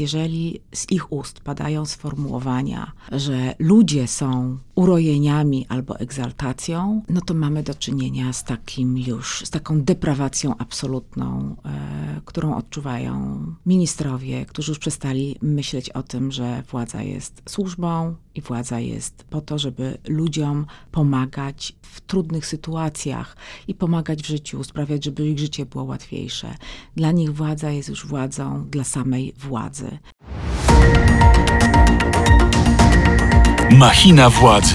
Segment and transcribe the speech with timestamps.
[0.00, 7.62] Jeżeli z ich ust padają sformułowania, że ludzie są urojeniami albo egzaltacją, no to mamy
[7.62, 14.78] do czynienia z takim już, z taką deprawacją absolutną, e, którą odczuwają ministrowie, którzy już
[14.78, 20.66] przestali myśleć o tym, że władza jest służbą i władza jest po to, żeby ludziom
[20.90, 23.36] pomagać w trudnych sytuacjach
[23.68, 26.54] i pomagać w życiu, sprawiać, żeby ich życie było łatwiejsze.
[26.96, 29.98] Dla nich władza jest już władzą dla samej władzy.
[33.70, 34.74] Machina władzy.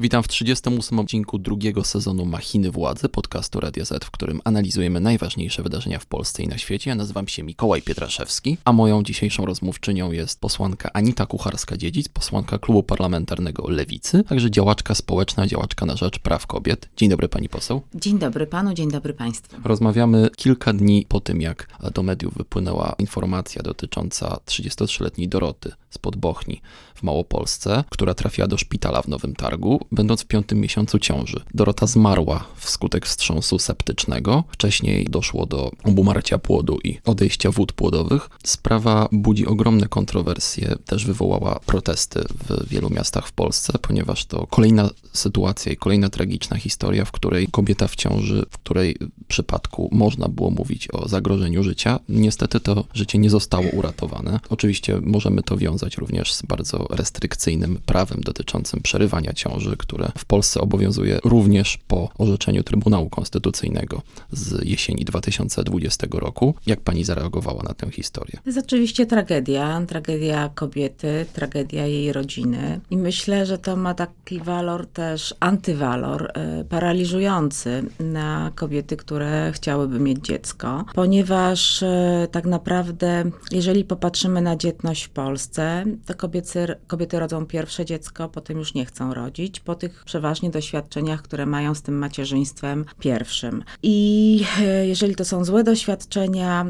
[0.00, 5.62] Witam w 38 odcinku drugiego sezonu Machiny Władzy, podcastu Radia Z, w którym analizujemy najważniejsze
[5.62, 6.90] wydarzenia w Polsce i na świecie.
[6.90, 12.82] Ja nazywam się Mikołaj Pietraszewski, a moją dzisiejszą rozmówczynią jest posłanka Anita Kucharska-Dziedzic, posłanka Klubu
[12.82, 16.88] Parlamentarnego Lewicy, także działaczka społeczna, działaczka na rzecz praw kobiet.
[16.96, 17.82] Dzień dobry pani poseł.
[17.94, 19.56] Dzień dobry panu, dzień dobry państwu.
[19.64, 26.60] Rozmawiamy kilka dni po tym, jak do mediów wypłynęła informacja dotycząca 33-letniej Doroty z Podbochni
[26.94, 31.40] w Małopolsce, która trafiła do szpitala w Nowym Targu, będąc w piątym miesiącu ciąży.
[31.54, 34.44] Dorota zmarła wskutek wstrząsu septycznego.
[34.50, 38.30] Wcześniej doszło do obumarcia płodu i odejścia wód płodowych.
[38.44, 44.90] Sprawa budzi ogromne kontrowersje, też wywołała protesty w wielu miastach w Polsce, ponieważ to kolejna
[45.12, 48.96] sytuacja i kolejna tragiczna historia, w której kobieta w ciąży, w której
[49.28, 52.00] przypadku można było mówić o zagrożeniu życia.
[52.08, 54.40] Niestety to życie nie zostało uratowane.
[54.48, 60.60] Oczywiście możemy to wiązać również z bardzo restrykcyjnym prawem dotyczącym przerywania ciąży, które w Polsce
[60.60, 66.54] obowiązuje również po orzeczeniu Trybunału Konstytucyjnego z jesieni 2020 roku.
[66.66, 68.38] Jak pani zareagowała na tę historię?
[68.44, 74.40] To jest oczywiście tragedia, tragedia kobiety, tragedia jej rodziny i myślę, że to ma taki
[74.40, 81.86] walor też antywalor, y, paraliżujący na kobiety, które chciałyby mieć dziecko, ponieważ y,
[82.30, 88.58] tak naprawdę, jeżeli popatrzymy na dzietność w Polsce, to kobiety, kobiety rodzą pierwsze dziecko, potem
[88.58, 93.64] już nie chcą rodzić, po tych przeważnie doświadczeniach, które mają z tym macierzyństwem pierwszym.
[93.82, 94.44] I
[94.82, 96.66] y, jeżeli to są złe doświadczenia,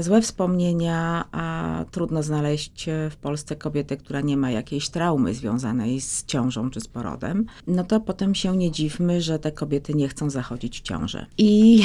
[0.00, 6.24] złe wspomnienia, a trudno znaleźć w Polsce kobietę, która nie ma jakiejś traumy związanej z
[6.24, 10.30] ciążą czy z porodem, no to potem się nie dziwmy, że te kobiety nie chcą
[10.30, 11.26] zachodzić w ciążę.
[11.38, 11.82] I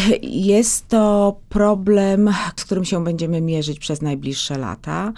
[0.47, 5.13] jest to problem, z którym się będziemy mierzyć przez najbliższe lata,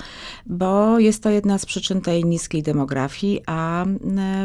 [0.45, 3.85] bo jest to jedna z przyczyn tej niskiej demografii, a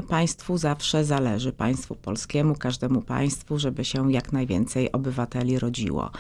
[0.09, 6.11] państwu zawsze zależy, państwu polskiemu, każdemu państwu, żeby się jak najwięcej obywateli rodziło.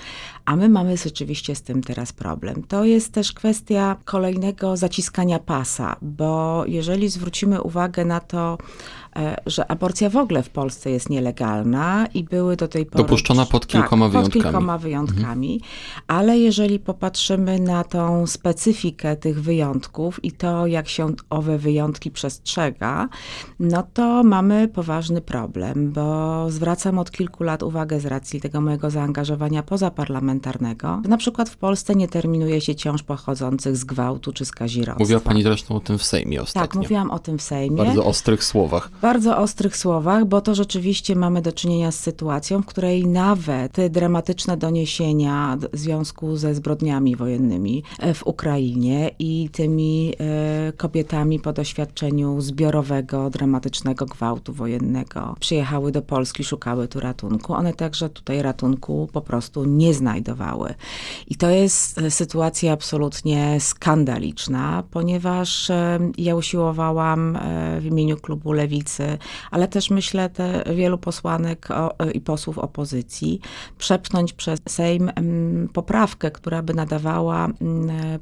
[0.44, 2.62] A my mamy rzeczywiście z tym teraz problem.
[2.62, 8.58] To jest też kwestia kolejnego zaciskania pasa, bo jeżeli zwrócimy uwagę na to,
[9.46, 13.04] że aborcja w ogóle w Polsce jest nielegalna i były do tej pory...
[13.04, 14.42] Dopuszczona pod tak, kilkoma tak, wyjątkami.
[14.42, 15.70] pod kilkoma wyjątkami, mhm.
[16.06, 23.08] ale jeżeli popatrzymy na tą specyfikę tych wyjątków i to, jak się owe wyjątki przestrzega,
[23.60, 28.90] no to mamy poważny problem, bo zwracam od kilku lat uwagę z racji tego mojego
[28.90, 31.02] zaangażowania pozaparlamentarnego.
[31.08, 35.04] Na przykład w Polsce nie terminuje się ciąż pochodzących z gwałtu czy z kazirodztwa.
[35.04, 36.68] Mówiła pani zresztą o tym w Sejmie ostatnio.
[36.68, 37.82] Tak, mówiłam o tym w Sejmie.
[37.82, 42.62] W bardzo ostrych słowach bardzo ostrych słowach, bo to rzeczywiście mamy do czynienia z sytuacją,
[42.62, 49.48] w której nawet te dramatyczne doniesienia w związku ze zbrodniami wojennymi e, w Ukrainie i
[49.52, 57.52] tymi e, kobietami po doświadczeniu zbiorowego, dramatycznego gwałtu wojennego przyjechały do Polski, szukały tu ratunku.
[57.52, 60.74] One także tutaj ratunku po prostu nie znajdowały.
[61.28, 65.70] I to jest e, sytuacja absolutnie skandaliczna, ponieważ
[66.18, 67.38] ja usiłowałam
[67.80, 68.87] w imieniu klubu Lewicy
[69.50, 71.68] ale też myślę te wielu posłanek
[72.14, 73.40] i posłów opozycji,
[73.78, 75.12] przepchnąć przez Sejm
[75.72, 77.48] poprawkę, która by nadawała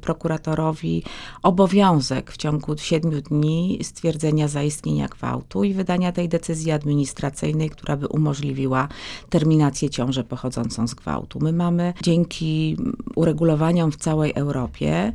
[0.01, 1.03] prokuratorowi
[1.43, 8.07] obowiązek w ciągu siedmiu dni stwierdzenia zaistnienia gwałtu i wydania tej decyzji administracyjnej, która by
[8.07, 8.87] umożliwiła
[9.29, 11.39] terminację ciąży pochodzącą z gwałtu.
[11.39, 12.77] My mamy dzięki
[13.15, 15.13] uregulowaniom w całej Europie Mm,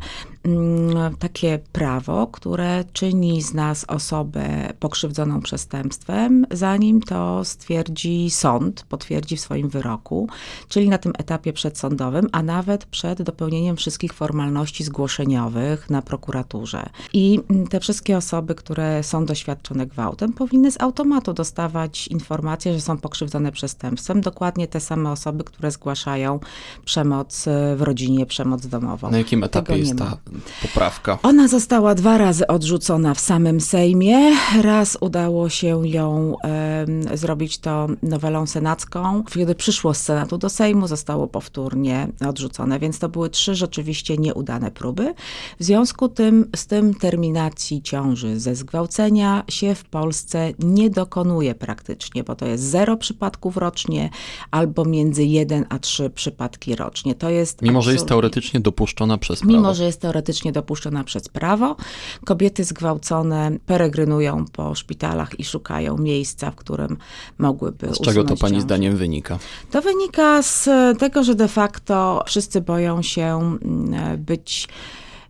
[1.19, 9.41] takie prawo, które czyni z nas osobę pokrzywdzoną przestępstwem, zanim to stwierdzi sąd, potwierdzi w
[9.41, 10.29] swoim wyroku,
[10.69, 16.91] czyli na tym etapie przedsądowym, a nawet przed dopełnieniem wszystkich formalności zgłoszeniowych na prokuraturze.
[17.13, 22.81] I mm, te wszystkie osoby, które są doświadczone gwałtem, powinny z automatu dostawać informację, że
[22.81, 24.21] są pokrzywdzone przestępstwem.
[24.21, 26.41] Dokładnie te same osoby, które zgłaszają
[26.85, 27.45] przemoc
[27.77, 29.11] w rodzinie, przemoc domową.
[29.11, 30.17] Na jakim etapie jest ta
[30.63, 31.19] poprawka?
[31.23, 34.19] Ona została dwa razy odrzucona w samym Sejmie.
[34.63, 39.25] Raz udało się ją e, zrobić to nowelą senacką.
[39.35, 44.71] Kiedy przyszło z Senatu do Sejmu, zostało powtórnie odrzucone, więc to były trzy rzeczywiście nieudane
[44.71, 45.15] próby.
[45.61, 52.25] W związku tym, z tym terminacji ciąży ze zgwałcenia się w Polsce nie dokonuje praktycznie,
[52.25, 54.11] bo to jest zero przypadków rocznie
[54.51, 57.15] albo między jeden a trzy przypadki rocznie.
[57.15, 59.53] To jest Mimo, że jest teoretycznie dopuszczona przez prawo.
[59.53, 60.22] Mimo, że jest teoretycznie
[60.53, 61.77] dopuszczona przez prawo,
[62.25, 66.97] kobiety zgwałcone peregrynują po szpitalach i szukają miejsca, w którym
[67.39, 68.61] mogłyby Z czego to pani ciążę.
[68.61, 69.39] zdaniem wynika?
[69.71, 74.69] To wynika z tego, że de facto wszyscy boją się mm, być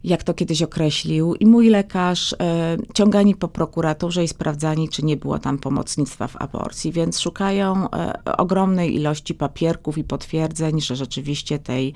[0.04, 5.16] jak to kiedyś określił, i mój lekarz, e, ciągani po prokuraturze i sprawdzani, czy nie
[5.16, 11.58] było tam pomocnictwa w aborcji, więc szukają e, ogromnej ilości papierków i potwierdzeń, że rzeczywiście
[11.58, 11.94] tej,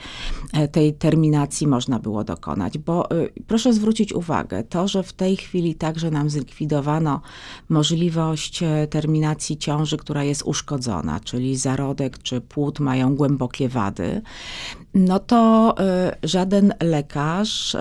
[0.52, 2.78] e, tej terminacji można było dokonać.
[2.78, 3.08] Bo
[3.46, 7.20] proszę zwrócić uwagę, to, że w tej chwili także nam zlikwidowano
[7.68, 8.60] możliwość
[8.90, 14.22] terminacji ciąży, która jest uszkodzona, czyli zarodek czy płód mają głębokie wady,
[14.94, 15.74] no to
[16.22, 17.78] y, żaden lekarz y,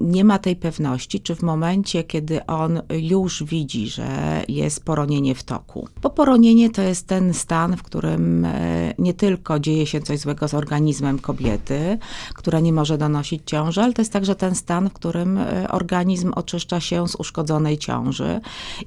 [0.00, 5.42] nie ma tej pewności, czy w momencie, kiedy on już widzi, że jest poronienie w
[5.42, 5.88] toku.
[6.02, 10.48] Bo poronienie to jest ten stan, w którym y, nie tylko dzieje się coś złego
[10.48, 11.98] z organizmem kobiety,
[12.34, 15.38] która nie może donosić ciąży, ale to jest także ten stan, w którym
[15.68, 18.40] organizm oczyszcza się z uszkodzonej ciąży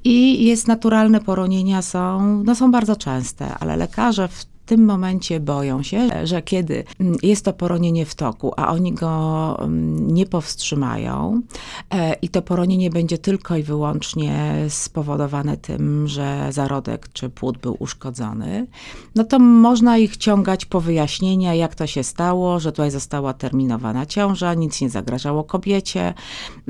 [0.03, 5.39] i jest naturalne poronienia są, no są bardzo częste, ale lekarze w w tym momencie
[5.39, 6.83] boją się, że kiedy
[7.23, 9.57] jest to poronienie w toku, a oni go
[9.97, 11.41] nie powstrzymają
[11.93, 17.75] e, i to poronienie będzie tylko i wyłącznie spowodowane tym, że zarodek czy płód był
[17.79, 18.67] uszkodzony,
[19.15, 24.05] no to można ich ciągać po wyjaśnienia, jak to się stało, że tutaj została terminowana
[24.05, 26.13] ciąża, nic nie zagrażało kobiecie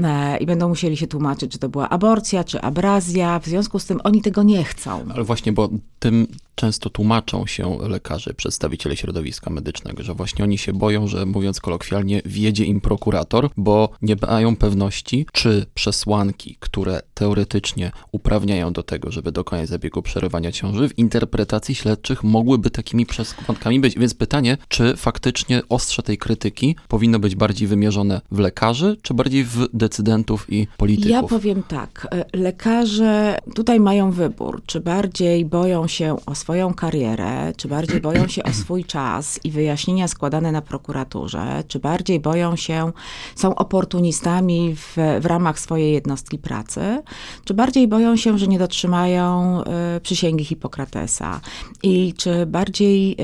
[0.04, 3.40] e, i będą musieli się tłumaczyć, czy to była aborcja, czy abrazja.
[3.40, 5.06] W związku z tym oni tego nie chcą.
[5.14, 5.70] Ale właśnie, bo
[6.00, 11.60] tym często tłumaczą się lekarze, przedstawiciele środowiska medycznego, że właśnie oni się boją, że mówiąc
[11.60, 19.12] kolokwialnie, wiedzie im prokurator, bo nie mają pewności, czy przesłanki, które teoretycznie uprawniają do tego,
[19.12, 24.00] żeby dokonać zabiegu przerywania ciąży, w interpretacji śledczych mogłyby takimi przesłankami być.
[24.00, 29.44] Więc pytanie, czy faktycznie ostrze tej krytyki powinno być bardziej wymierzone w lekarzy, czy bardziej
[29.44, 31.12] w decydentów i polityków?
[31.12, 37.68] Ja powiem tak, lekarze tutaj mają wybór, czy bardziej boją się o swoją karierę, czy
[37.68, 42.92] bardziej boją się o swój czas i wyjaśnienia składane na prokuraturze, czy bardziej boją się,
[43.36, 47.02] są oportunistami w, w ramach swojej jednostki pracy,
[47.46, 49.62] czy bardziej boją się, że nie dotrzymają
[49.98, 51.42] y, przysięgi Hipokratesa
[51.84, 53.16] i czy bardziej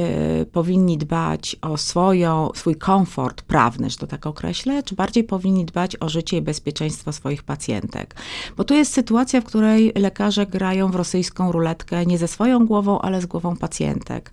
[0.41, 5.65] y, powinni dbać o swoją, swój komfort prawny, że to tak określę, czy bardziej powinni
[5.65, 8.15] dbać o życie i bezpieczeństwo swoich pacjentek.
[8.57, 13.01] Bo tu jest sytuacja, w której lekarze grają w rosyjską ruletkę nie ze swoją głową,
[13.09, 14.31] ale z głową pacjentek,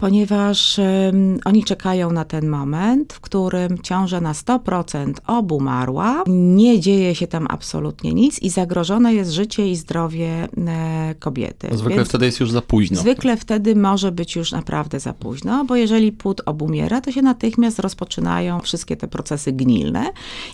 [0.00, 7.14] ponieważ um, oni czekają na ten moment, w którym ciąża na 100% obumarła, nie dzieje
[7.14, 11.68] się tam absolutnie nic i zagrożone jest życie i zdrowie e, kobiety.
[11.70, 13.00] No zwykle Więc wtedy jest już za późno.
[13.00, 17.78] Zwykle wtedy może być już naprawdę za późno, bo jeżeli płód obumiera, to się natychmiast
[17.78, 20.04] rozpoczynają wszystkie te procesy gnilne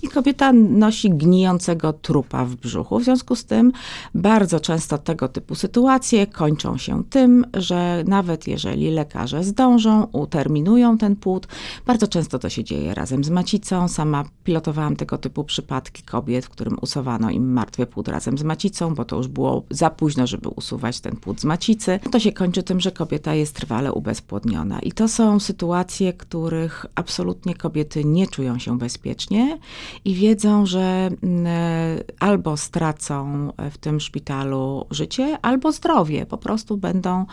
[0.02, 2.98] i kobieta nosi gnijącego trupa w brzuchu.
[2.98, 3.72] W związku z tym
[4.14, 11.16] bardzo często tego typu sytuacje kończą się tym, że nawet jeżeli lekarze zdążą, uterminują ten
[11.16, 11.48] płód,
[11.86, 13.88] bardzo często to się dzieje razem z macicą.
[13.88, 18.94] Sama pilotowałam tego typu przypadki kobiet, w którym usuwano im martwy płód razem z macicą,
[18.94, 22.00] bo to już było za późno, żeby usuwać ten płód z macicy.
[22.10, 24.80] To się kończy tym, że kobieta jest trwale ubezpłodniona.
[24.80, 29.58] I to są sytuacje, których absolutnie kobiety nie czują się bezpiecznie
[30.04, 36.26] i wiedzą, że mm, e, albo stracą w tym szpitalu życie, albo zdrowie.
[36.26, 37.26] Po prostu będą E,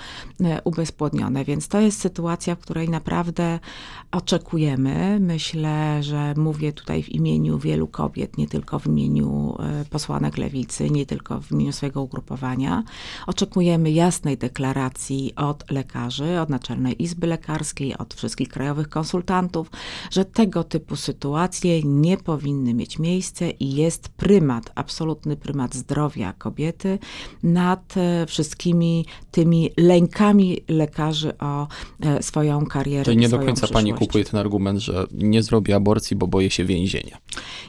[0.64, 1.46] ubezpłodnione.
[1.46, 3.60] Więc to jest sytuacja, w której naprawdę
[4.12, 5.20] oczekujemy.
[5.20, 10.90] Myślę, że mówię tutaj w imieniu wielu kobiet, nie tylko w imieniu e, posłanek lewicy,
[10.90, 12.84] nie tylko w imieniu swojego ugrupowania.
[13.28, 19.72] Oczekujemy jasnej deklaracji od lekarzy, od Naczelnej Izby Lekarskiej, od wszystkich krajowych konsultantów,
[20.12, 27.00] że tego typu sytuacje nie powinny mieć miejsca i jest prymat, absolutny prymat zdrowia kobiety
[27.44, 31.68] nad e, wszystkimi tymi lękami, lękami lekarzy o
[32.02, 33.06] e, swoją karierę.
[33.06, 36.66] Czyli nie do końca pani kupuje ten argument, że nie zrobi aborcji, bo boję się
[36.66, 37.18] więzienia.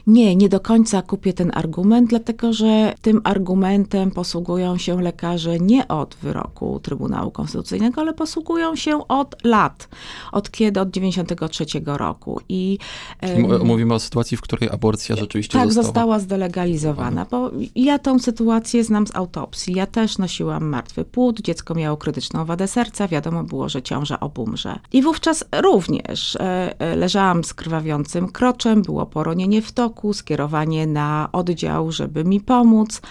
[0.07, 5.87] Nie, nie do końca kupię ten argument, dlatego że tym argumentem posługują się lekarze nie
[5.87, 9.89] od wyroku Trybunału Konstytucyjnego, ale posługują się od lat,
[10.31, 12.41] od kiedy, od 93 roku.
[12.49, 12.77] I,
[13.21, 15.85] um, Mówimy o sytuacji, w której aborcja rzeczywiście tak, została...
[15.85, 19.75] została zdelegalizowana, bo ja tą sytuację znam z autopsji.
[19.75, 21.97] Ja też nosiłam martwy płód, dziecko miało
[22.29, 24.79] krytyczną wadę serca, wiadomo było, że ciąża obumrze.
[24.93, 31.29] I wówczas również e, e, leżałam z krwawiącym kroczem, było poronienie w toku, skierowanie na
[31.31, 33.01] oddział, żeby mi pomóc.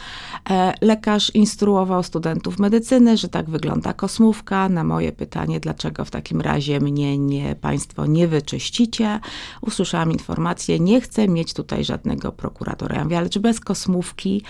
[0.51, 4.69] E, lekarz instruował studentów medycyny, że tak wygląda kosmówka.
[4.69, 9.21] Na moje pytanie, dlaczego w takim razie mnie nie, państwo nie wyczyścicie,
[9.61, 12.97] usłyszałam informację, nie chcę mieć tutaj żadnego prokuratora.
[12.97, 14.43] Ja mówię, ale czy bez kosmówki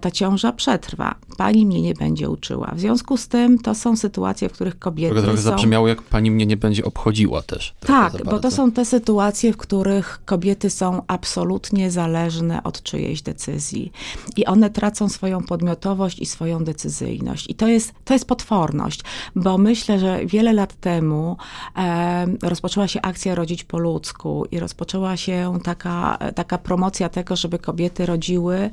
[0.00, 1.14] ta ciąża przetrwa?
[1.36, 2.72] Pani mnie nie będzie uczyła.
[2.74, 5.42] W związku z tym to są sytuacje, w których kobiety trochę są...
[5.42, 7.74] zabrzmiało, jak pani mnie nie będzie obchodziła też.
[7.80, 13.92] Tak, bo to są te sytuacje, w których kobiety są absolutnie zależne od czyjejś decyzji.
[14.36, 17.50] I one tracą swoją podmiotowość i swoją decyzyjność.
[17.50, 19.00] I to jest, to jest potworność,
[19.36, 21.36] bo myślę, że wiele lat temu
[21.76, 27.58] e, rozpoczęła się akcja Rodzić po ludzku i rozpoczęła się taka, taka promocja tego, żeby
[27.58, 28.70] kobiety rodziły e,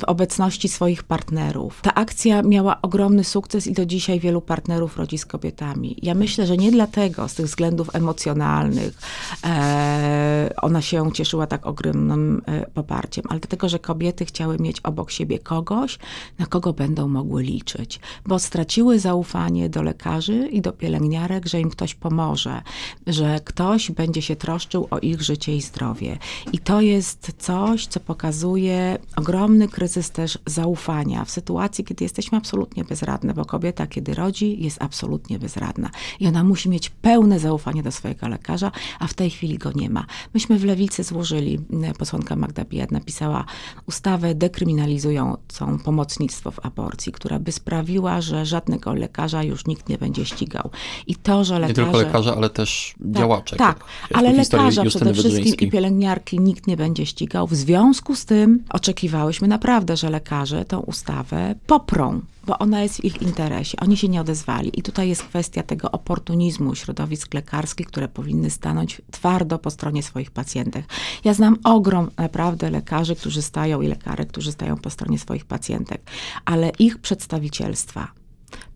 [0.00, 1.80] w obecności swoich partnerów.
[1.82, 5.96] Ta akcja miała ogromny sukces i do dzisiaj wielu partnerów rodzi z kobietami.
[6.02, 8.98] Ja myślę, że nie dlatego, z tych względów emocjonalnych,
[9.44, 15.10] e, ona się cieszyła tak ogromnym e, poparciem, ale dlatego, że kobiety chciały mieć obok
[15.10, 15.98] siebie kogoś,
[16.38, 21.70] na kogo będą mogły liczyć, bo straciły zaufanie do lekarzy i do pielęgniarek, że im
[21.70, 22.62] ktoś pomoże,
[23.06, 26.18] że ktoś będzie się troszczył o ich życie i zdrowie.
[26.52, 32.84] I to jest coś, co pokazuje ogromny kryzys też zaufania w sytuacji, kiedy jesteśmy absolutnie
[32.84, 35.90] bezradne, bo kobieta, kiedy rodzi, jest absolutnie bezradna.
[36.20, 39.90] I ona musi mieć pełne zaufanie do swojego lekarza, a w tej chwili go nie
[39.90, 40.06] ma.
[40.34, 41.58] Myśmy w Lewicy złożyli,
[41.98, 43.44] posłanka Magda Bijat napisała
[43.86, 50.24] ustawę dekryminalizującą pomocnictwo w aborcji, która by sprawiła, że żadnego lekarza już nikt nie będzie
[50.26, 50.70] ścigał.
[51.06, 51.80] I to, że lekarze...
[51.80, 53.58] Nie tylko lekarza, ale też tak, działaczek.
[53.58, 53.84] Tak,
[54.14, 57.46] ale lekarza przede wszystkim i pielęgniarki nikt nie będzie ścigał.
[57.46, 63.04] W związku z tym oczekiwałyśmy naprawdę, że lekarze tą ustawę poprą bo ona jest w
[63.04, 63.78] ich interesie.
[63.80, 64.78] Oni się nie odezwali.
[64.78, 70.30] I tutaj jest kwestia tego oportunizmu środowisk lekarskich, które powinny stanąć twardo po stronie swoich
[70.30, 70.82] pacjentów.
[71.24, 76.02] Ja znam ogrom naprawdę lekarzy, którzy stają i lekarek, którzy stają po stronie swoich pacjentek,
[76.44, 78.12] ale ich przedstawicielstwa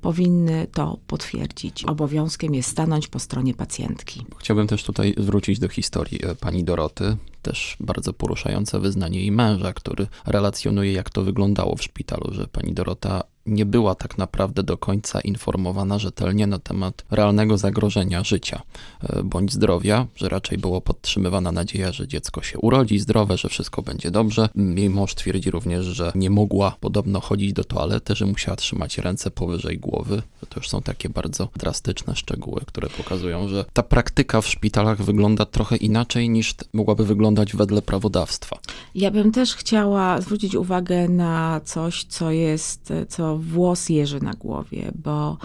[0.01, 1.85] powinny to potwierdzić.
[1.85, 4.27] Obowiązkiem jest stanąć po stronie pacjentki.
[4.39, 7.17] Chciałbym też tutaj zwrócić do historii e, pani Doroty.
[7.43, 12.73] Też bardzo poruszające wyznanie jej męża, który relacjonuje, jak to wyglądało w szpitalu, że pani
[12.73, 18.63] Dorota nie była tak naprawdę do końca informowana rzetelnie na temat realnego zagrożenia życia
[19.03, 23.83] e, bądź zdrowia, że raczej było podtrzymywana nadzieja, że dziecko się urodzi zdrowe, że wszystko
[23.83, 24.49] będzie dobrze.
[24.77, 29.31] Jej mąż twierdzi również, że nie mogła podobno chodzić do toalety, że musiała trzymać ręce
[29.31, 30.23] powyżej głowy.
[30.49, 35.47] To już są takie bardzo drastyczne szczegóły, które pokazują, że ta praktyka w szpitalach wygląda
[35.47, 38.59] trochę inaczej niż mogłaby wyglądać wedle prawodawstwa.
[38.95, 44.93] Ja bym też chciała zwrócić uwagę na coś, co jest, co włos jeży na głowie,
[44.95, 45.37] bo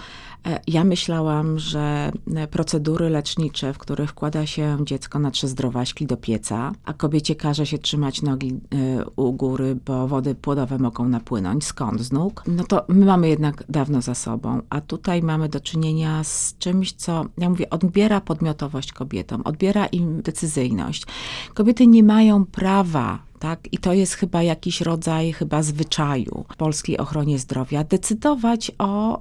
[0.46, 2.12] e, ja myślałam, że
[2.50, 7.66] procedury lecznicze, w których wkłada się dziecko na trzy zdrowaśki do pieca, a kobiecie każe
[7.66, 12.00] się trzymać nogi e, u góry, bo wody płodowe mogą napłynąć, skąd?
[12.00, 16.24] Z nóg, no to my mamy jednak dawno za sobą, a tutaj mamy do czynienia
[16.24, 21.06] z czymś, co, ja mówię, odbiera podmiotowość kobietom, odbiera im decyzyjność.
[21.54, 23.72] Kobiety nie mają prawa tak?
[23.72, 29.20] I to jest chyba jakiś rodzaj chyba zwyczaju w polskiej ochronie zdrowia, decydować o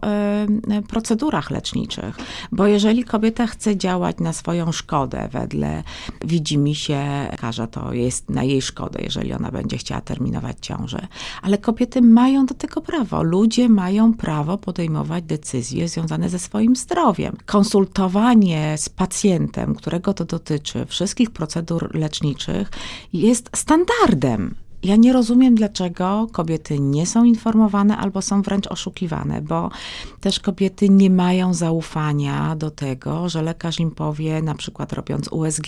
[0.78, 2.18] y, procedurach leczniczych.
[2.52, 5.84] Bo jeżeli kobieta chce działać na swoją szkodę, wedle
[6.26, 11.08] widzi mi się lekarza, to jest na jej szkodę, jeżeli ona będzie chciała terminować ciążę.
[11.42, 13.24] Ale kobiety mają do tego prawo.
[13.24, 17.38] Ludzie mają prawo podejmować decyzje związane ze swoim zdrowiem.
[17.46, 22.72] Konsultowanie z pacjentem, którego to dotyczy, wszystkich procedur leczniczych
[23.14, 24.56] jest standardem standardem.
[24.84, 29.70] Ja nie rozumiem, dlaczego kobiety nie są informowane albo są wręcz oszukiwane, bo
[30.22, 35.68] też kobiety nie mają zaufania do tego, że lekarz im powie, na przykład robiąc USG,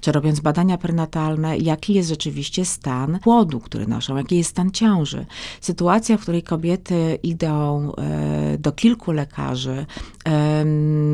[0.00, 5.26] czy robiąc badania prenatalne, jaki jest rzeczywiście stan płodu, który noszą, jaki jest stan ciąży.
[5.60, 9.86] Sytuacja, w której kobiety idą e, do kilku lekarzy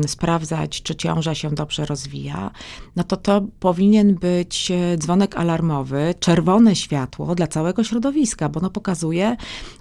[0.07, 2.51] sprawdzać, czy ciąża się dobrze rozwija,
[2.95, 8.69] no to to powinien być e, dzwonek alarmowy, czerwone światło, dla całego środowiska, bo ono
[8.69, 9.35] pokazuje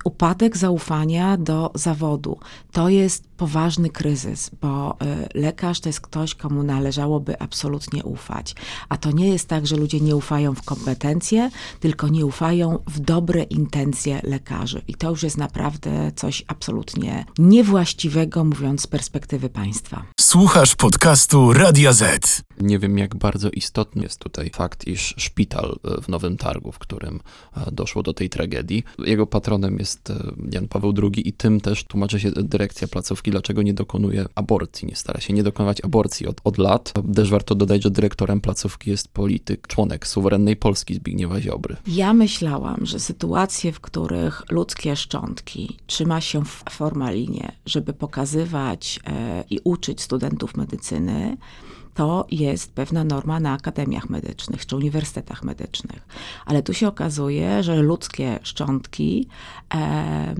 [0.04, 2.38] upadek zaufania do zawodu.
[2.72, 4.96] To jest poważny kryzys, bo
[5.34, 8.54] y, lekarz to jest ktoś, komu należałoby absolutnie ufać.
[8.88, 13.00] A to nie jest tak, że ludzie nie ufają w kompetencje, tylko nie ufają w
[13.00, 14.82] dobre intencje lekarzy.
[14.88, 20.02] I to już jest naprawdę coś absolutnie niewłaściwego, mówiąc z perspektywy państwa.
[20.28, 22.42] Słuchasz podcastu Radia Z.
[22.60, 26.78] Nie wiem, jak bardzo istotny jest tutaj fakt, iż szpital e, w Nowym Targu, w
[26.78, 27.20] którym
[27.56, 30.14] e, doszło do tej tragedii, jego patronem jest e,
[30.52, 34.96] Jan Paweł II i tym też tłumaczy się dyrekcja placówki, dlaczego nie dokonuje aborcji, nie
[34.96, 36.92] stara się nie dokonywać aborcji od, od lat.
[37.14, 41.76] Też warto dodać, że dyrektorem placówki jest polityk, członek suwerennej Polski Zbigniewa Ziobry.
[41.86, 49.44] Ja myślałam, że sytuacje, w których ludzkie szczątki trzyma się w formalinie, żeby pokazywać e,
[49.50, 50.17] i uczyć studentów
[50.56, 51.36] medycyny,
[51.98, 56.06] to jest pewna norma na akademiach medycznych czy uniwersytetach medycznych.
[56.46, 59.28] Ale tu się okazuje, że ludzkie szczątki
[59.74, 60.34] e,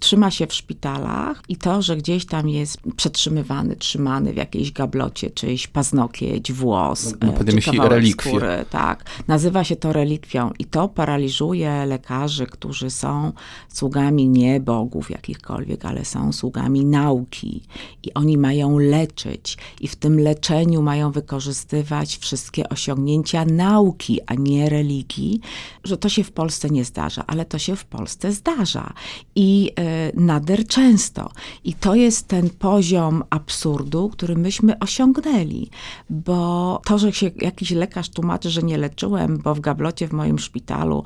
[0.00, 5.30] trzyma się w szpitalach i to, że gdzieś tam jest przetrzymywany, trzymany w jakiejś gablocie,
[5.30, 9.04] czyjś paznokieć, włos, no, no, czy kawałek skóry, tak.
[9.28, 13.32] Nazywa się to relikwią i to paraliżuje lekarzy, którzy są
[13.68, 17.62] sługami nie bogów jakichkolwiek, ale są sługami nauki
[18.02, 24.68] i oni mają leczyć i w tym leczeniu mają wykorzystywać wszystkie osiągnięcia nauki, a nie
[24.68, 25.40] religii,
[25.84, 28.92] że to się w Polsce nie zdarza, ale to się w Polsce zdarza
[29.34, 29.70] i
[30.14, 31.30] y, nader często.
[31.64, 35.70] I to jest ten poziom absurdu, który myśmy osiągnęli,
[36.10, 40.38] bo to, że się jakiś lekarz tłumaczy, że nie leczyłem, bo w gablocie w moim
[40.38, 41.04] szpitalu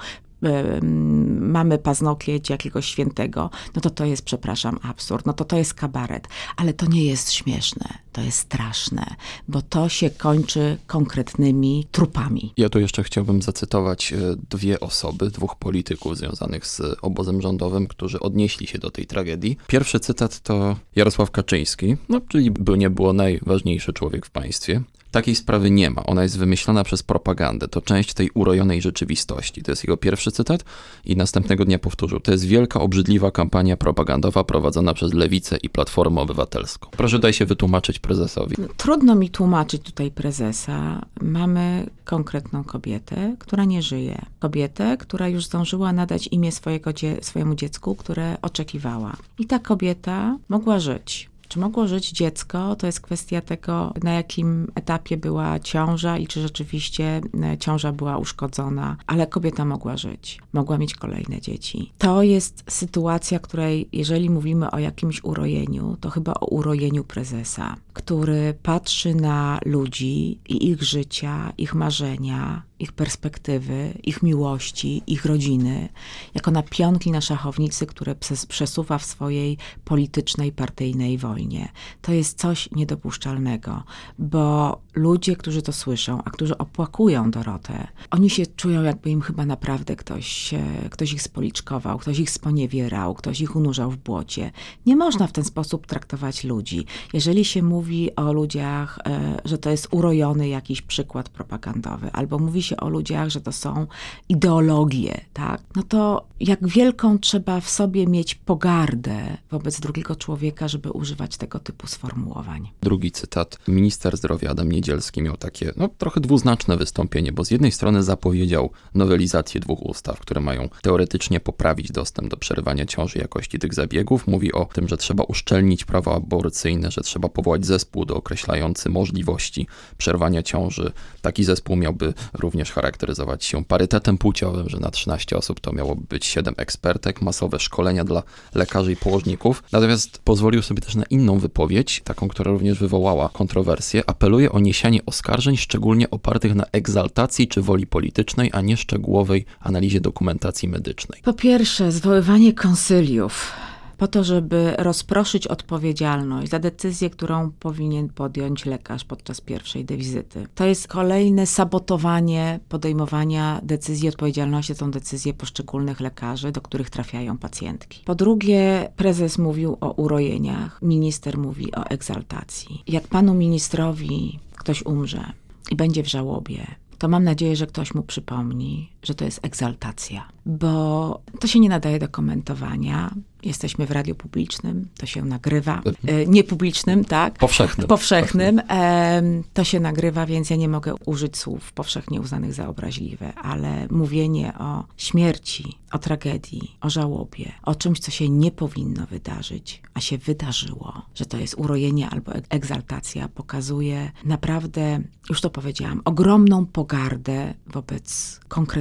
[1.41, 6.29] mamy paznokieć jakiegoś świętego, no to to jest, przepraszam, absurd, no to to jest kabaret.
[6.57, 9.07] Ale to nie jest śmieszne, to jest straszne,
[9.49, 12.53] bo to się kończy konkretnymi trupami.
[12.57, 14.17] Ja tu jeszcze chciałbym zacytować e,
[14.51, 19.57] dwie osoby, dwóch polityków związanych z obozem rządowym, którzy odnieśli się do tej tragedii.
[19.67, 24.83] Pierwszy cytat to Jarosław Kaczyński, no, czyli by nie było najważniejszy człowiek w państwie.
[25.11, 26.07] Takiej sprawy nie ma.
[26.07, 27.69] Ona jest wymyślona przez propagandę.
[27.69, 29.63] To część tej urojonej rzeczywistości.
[29.63, 30.65] To jest jego pierwszy cytat
[31.05, 32.21] i następnego dnia powtórzył.
[32.21, 36.89] To jest wielka, obrzydliwa kampania propagandowa prowadzona przez Lewicę i Platformę Obywatelską.
[36.91, 38.57] Proszę daj się wytłumaczyć prezesowi.
[38.59, 41.07] No, trudno mi tłumaczyć tutaj prezesa.
[41.21, 44.23] Mamy konkretną kobietę, która nie żyje.
[44.39, 46.91] Kobietę, która już zdążyła nadać imię swojego
[47.21, 49.17] swojemu dziecku, które oczekiwała.
[49.39, 51.30] I ta kobieta mogła żyć.
[51.51, 52.77] Czy mogło żyć dziecko?
[52.77, 58.19] To jest kwestia tego, na jakim etapie była ciąża i czy rzeczywiście e, ciąża była
[58.19, 61.93] uszkodzona, ale kobieta mogła żyć, mogła mieć kolejne dzieci.
[61.99, 68.55] To jest sytuacja, której, jeżeli mówimy o jakimś urojeniu, to chyba o urojeniu prezesa, który
[68.63, 75.89] patrzy na ludzi i ich życia, ich marzenia, ich perspektywy, ich miłości, ich rodziny,
[76.35, 78.15] jako na pionki na szachownicy, które
[78.49, 81.69] przesuwa w swojej politycznej, partyjnej wojnie.
[82.03, 83.83] To jest coś niedopuszczalnego,
[84.19, 89.47] bo ludzie, którzy to słyszą, a którzy opłakują Dorotę, oni się czują, jakby im chyba
[89.47, 90.55] naprawdę ktoś,
[90.91, 94.51] ktoś ich spoliczkował, ktoś ich sponiewierał, ktoś ich unurzał w błocie.
[94.87, 96.87] Nie można w ten sposób traktować ludzi.
[97.13, 102.63] Jeżeli się mówi o ludziach, e, że to jest urojony jakiś przykład propagandowy, albo mówi
[102.63, 103.87] się się o ludziach, że to są
[104.29, 105.63] ideologie, tak?
[105.77, 111.59] No to jak wielką trzeba w sobie mieć pogardę wobec drugiego człowieka, żeby używać tego
[111.59, 112.69] typu sformułowań.
[112.83, 113.59] Drugi cytat.
[113.69, 118.71] Minister zdrowia Adam Niedzielski miał takie, no trochę dwuznaczne wystąpienie, bo z jednej strony zapowiedział
[118.95, 124.27] nowelizację dwóch ustaw, które mają teoretycznie poprawić dostęp do przerywania ciąży jakości tych zabiegów.
[124.27, 129.67] Mówi o tym, że trzeba uszczelnić prawo aborcyjne, że trzeba powołać zespół do określający możliwości
[129.99, 130.93] przerwania ciąży.
[131.23, 135.97] Taki zespół miałby również również charakteryzować się parytetem płciowym, że na 13 osób to miało
[135.97, 138.23] być 7 ekspertek, masowe szkolenia dla
[138.55, 139.63] lekarzy i położników.
[139.73, 144.03] Natomiast pozwolił sobie też na inną wypowiedź, taką, która również wywołała kontrowersję.
[144.07, 150.01] Apeluje o niesienie oskarżeń, szczególnie opartych na egzaltacji czy woli politycznej, a nie szczegółowej analizie
[150.01, 151.23] dokumentacji medycznej.
[151.23, 153.53] Po pierwsze, zwoływanie konsyliów
[154.01, 160.47] po to, żeby rozproszyć odpowiedzialność za decyzję, którą powinien podjąć lekarz podczas pierwszej wizyty.
[160.55, 167.39] To jest kolejne sabotowanie podejmowania decyzji, odpowiedzialności za tą decyzję poszczególnych lekarzy, do których trafiają
[167.39, 168.03] pacjentki.
[168.05, 172.83] Po drugie, prezes mówił o urojeniach, minister mówi o egzaltacji.
[172.87, 175.33] Jak panu ministrowi ktoś umrze
[175.71, 176.67] i będzie w żałobie,
[177.01, 181.69] to mam nadzieję, że ktoś mu przypomni, że to jest egzaltacja, bo to się nie
[181.69, 183.15] nadaje do komentowania.
[183.43, 185.83] Jesteśmy w radiu publicznym, to się nagrywa.
[186.07, 187.39] E, niepublicznym, tak?
[187.39, 187.87] Powszechnym.
[187.87, 188.61] Powszechnym.
[188.71, 189.23] E,
[189.55, 194.53] to się nagrywa, więc ja nie mogę użyć słów powszechnie uznanych za obraźliwe, ale mówienie
[194.59, 200.19] o śmierci, o tragedii, o żałobie, o czymś, co się nie powinno wydarzyć, a się
[200.19, 208.41] wydarzyło, że to jest urojenie albo egzaltacja, pokazuje naprawdę, już to powiedziałam, ogromną pogardę wobec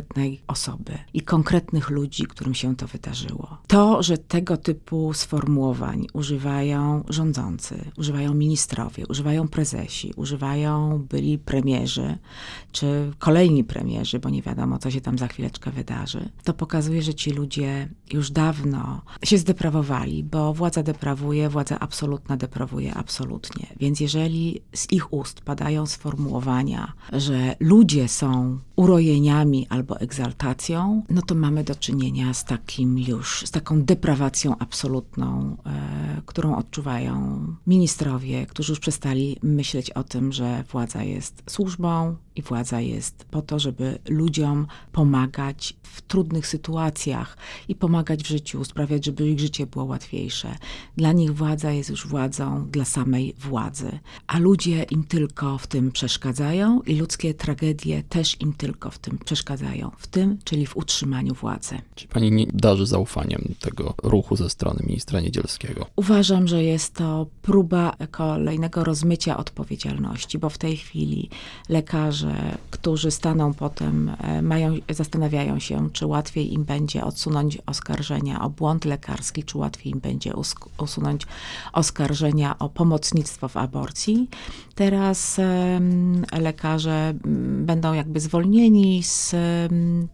[0.10, 3.58] konkretnej osoby i konkretnych ludzi, którym się to wydarzyło.
[3.68, 12.18] To, że tego typu sformułowań używają rządzący, używają ministrowie, używają prezesi, używają byli premierzy,
[12.72, 17.14] czy kolejni premierzy, bo nie wiadomo, co się tam za chwileczkę wydarzy, to pokazuje, że
[17.14, 23.68] ci ludzie już dawno się zdeprawowali, bo władza deprawuje, władza absolutna deprawuje absolutnie.
[23.80, 31.36] Więc jeżeli z ich ust padają sformułowania, że ludzie są urojeniami albo egzaltacją, no to
[31.36, 38.72] mamy do czynienia z takim już, z taką deprawacją absolutną, e, którą odczuwają ministrowie, którzy
[38.72, 44.00] już przestali myśleć o tym, że władza jest służbą i władza jest po to, żeby
[44.10, 50.56] ludziom pomagać w trudnych sytuacjach i pomagać w życiu, sprawiać, żeby ich życie było łatwiejsze.
[50.98, 55.92] Dla nich władza jest już władzą dla samej władzy, a ludzie im tylko w tym
[55.92, 61.34] przeszkadzają i ludzkie tragedie też im tylko w tym przeszkadzają, w tym, czyli w utrzymaniu
[61.34, 61.82] władzy.
[61.96, 65.86] Czy pani nie darzy zaufaniem tego ruchu ze strony ministra Niedzielskiego?
[65.96, 71.30] Uważam, że jest to próba kolejnego rozmycia odpowiedzialności, bo w tej chwili
[71.70, 78.50] lekarze, którzy staną potem, e, mają, zastanawiają się, czy łatwiej im będzie odsunąć oskarżenia o
[78.50, 80.34] błąd lekarski, czy łatwiej im będzie
[80.78, 81.28] usunąć
[81.74, 84.30] oskarżenia o pomocnictwo w aborcji.
[84.76, 85.40] Teraz
[86.40, 87.14] lekarze
[87.66, 89.36] będą jakby zwolnieni z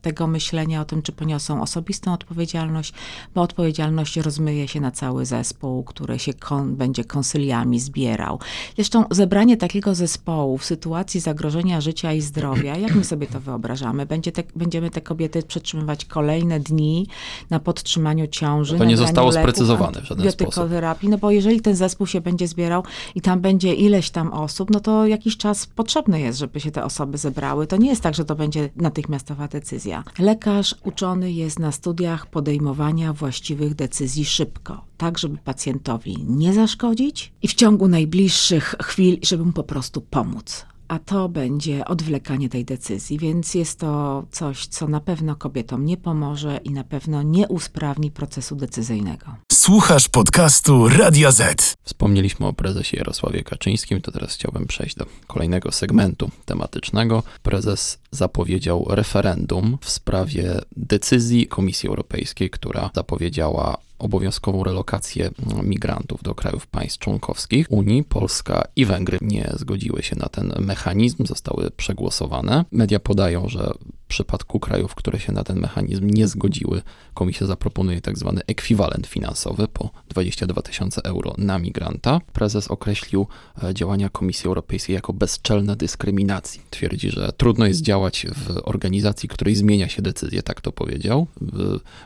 [0.02, 2.94] tego myślenia o tym, czy poniosą osobistą odpowiedzialność,
[3.36, 8.40] bo odpowiedzialność rozmyje się na cały zespół, który się kon, będzie konsyliami zbierał.
[8.76, 14.06] Zresztą zebranie takiego zespołu w sytuacji zagrożenia życia i zdrowia, jak my sobie to wyobrażamy?
[14.06, 17.08] Będzie te, będziemy te kobiety przetrzymywać kolejne dni
[17.50, 18.78] na podtrzymaniu ciąży.
[18.78, 20.70] To nie zostało leków, sprecyzowane w żaden sposób.
[21.04, 22.84] No bo jeżeli ten zespół się będzie zbierał
[23.16, 26.84] i tam będzie ileś tam osób, no to jakiś czas potrzebny jest, żeby się te
[26.84, 27.68] osoby zebrały.
[27.68, 30.04] To nie jest tak, że to będzie natychmiastowa decyzja.
[30.20, 37.48] Lekarz uczony jest na studiach podejmowania właściwych decyzji szybko, tak żeby pacjentowi nie zaszkodzić i
[37.48, 43.20] w ciągu najbliższych chwil, żeby mu po prostu pomóc a to będzie odwlekanie tej decyzji,
[43.20, 48.12] więc jest to coś, co na pewno kobietom nie pomoże i na pewno nie usprawni
[48.12, 49.26] procesu decyzyjnego.
[49.52, 51.76] Słuchasz podcastu Radia Z.
[51.84, 57.24] Wspomnieliśmy o prezesie Jarosławie Kaczyńskim, to teraz chciałbym przejść do kolejnego segmentu tematycznego.
[57.44, 65.30] Prezes zapowiedział referendum w sprawie decyzji Komisji Europejskiej, która zapowiedziała obowiązkową relokację
[65.64, 68.04] migrantów do krajów państw członkowskich Unii.
[68.04, 72.66] Polska i Węgry nie zgodziły się na ten mechanizm, zostały przegłosowane.
[72.72, 73.72] Media podają, że
[74.06, 76.82] w przypadku krajów, które się na ten mechanizm nie zgodziły,
[77.14, 82.22] komisja zaproponuje tak zwany ekwiwalent finansowy po 22 tysiące euro na migranta.
[82.34, 83.28] Prezes określił
[83.64, 86.62] e, działania Komisji Europejskiej jako bezczelne dyskryminacji.
[86.70, 91.28] Twierdzi, że trudno jest działać w organizacji, której zmienia się decyzje, tak to powiedział.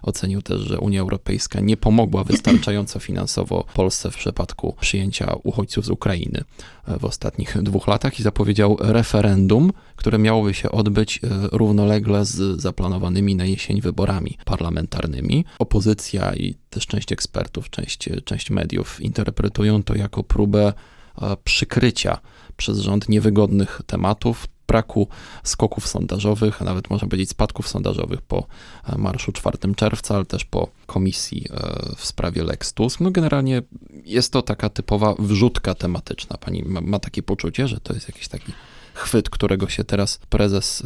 [0.02, 5.90] Ocenił też, że Unia Europejska nie pomogła wystarczająco finansowo Polsce w przypadku przyjęcia uchodźców z
[5.90, 6.44] Ukrainy
[6.88, 11.48] e, w ostatnich dwóch latach i zapowiedział referendum, które miałoby się odbyć e,
[11.90, 15.46] równolegle z zaplanowanymi na jesień wyborami parlamentarnymi.
[15.60, 20.74] Opozycja i też część ekspertów, część, część mediów interpretują to jako próbę
[21.22, 22.18] e, przykrycia
[22.58, 25.08] przez rząd niewygodnych tematów, braku
[25.44, 28.48] skoków sondażowych, a nawet można powiedzieć spadków sondażowych po
[28.86, 31.46] e, marszu 4 czerwca, ale też po komisji
[31.98, 33.00] w sprawie Lex Tusk.
[33.00, 33.62] No generalnie
[34.06, 36.38] jest to taka typowa wrzutka tematyczna.
[36.38, 38.54] Pani ma, ma takie poczucie, że to jest jakiś taki
[39.00, 40.86] chwyt, którego się teraz prezes y,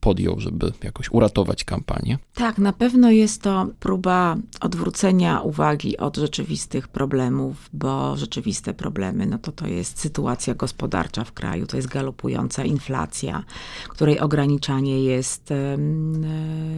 [0.00, 2.18] podjął, żeby jakoś uratować kampanię?
[2.34, 9.38] Tak, na pewno jest to próba odwrócenia uwagi od rzeczywistych problemów, bo rzeczywiste problemy, no
[9.38, 13.44] to to jest sytuacja gospodarcza w kraju, to jest galopująca inflacja,
[13.88, 15.52] której ograniczanie jest,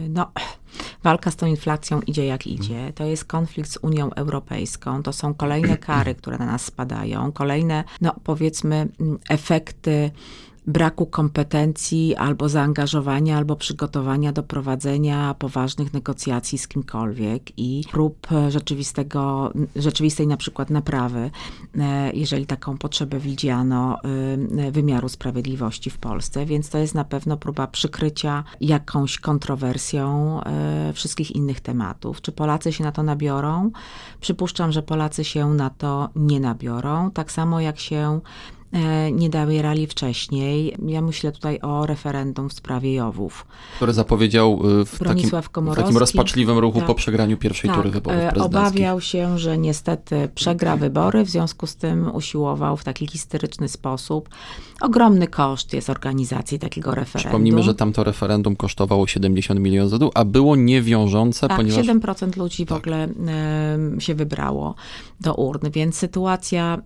[0.09, 0.31] no,
[1.03, 2.93] Walka z tą inflacją idzie jak idzie.
[2.95, 5.03] To jest konflikt z Unią Europejską.
[5.03, 8.87] To są kolejne kary, które na nas spadają, kolejne, no powiedzmy,
[9.29, 10.11] efekty
[10.67, 19.51] braku kompetencji albo zaangażowania, albo przygotowania do prowadzenia poważnych negocjacji z kimkolwiek i prób rzeczywistego,
[19.75, 21.31] rzeczywistej na przykład naprawy,
[21.79, 23.97] e, jeżeli taką potrzebę widziano,
[24.57, 26.45] e, wymiaru sprawiedliwości w Polsce.
[26.45, 32.21] Więc to jest na pewno próba przykrycia jakąś kontrowersją e, wszystkich innych tematów.
[32.21, 33.71] Czy Polacy się na to nabiorą?
[34.21, 37.11] Przypuszczam, że Polacy się na to nie nabiorą.
[37.11, 38.19] Tak samo jak się
[39.11, 40.75] nie dawierali wcześniej.
[40.87, 43.45] Ja myślę tutaj o referendum w sprawie Jowów.
[43.75, 45.29] Które zapowiedział e, w takim,
[45.71, 48.61] w takim rozpaczliwym ruchu tak, po przegraniu pierwszej tak, tury wyborów e, prezydenckich.
[48.61, 54.29] Obawiał się, że niestety przegra wybory, w związku z tym usiłował w taki historyczny sposób.
[54.81, 57.19] Ogromny koszt jest organizacji takiego referendum.
[57.19, 61.85] Przypomnijmy, że tamto referendum kosztowało 70 milionów złotych, a było niewiążące, tak, ponieważ...
[61.85, 62.77] 7% ludzi tak.
[62.77, 63.07] w ogóle
[63.97, 64.75] y, się wybrało
[65.21, 66.77] do urn, więc sytuacja,